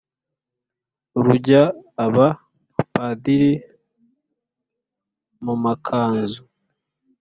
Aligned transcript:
rurya 1.23 1.61
aba 2.05 2.27
padiri 2.93 3.51
mu 5.43 5.53
makanzu... 5.63 6.41